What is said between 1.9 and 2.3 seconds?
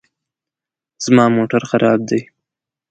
دی